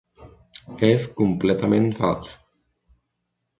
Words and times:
És 0.87 1.05
completament 1.19 1.87
fals. 2.01 2.35